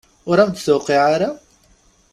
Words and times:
Ur 0.29 0.37
am-d-tuqiɛ 0.37 1.03
ara? 1.15 1.29